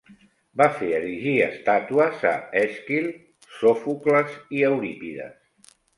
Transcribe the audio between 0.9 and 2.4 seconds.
erigir estàtues a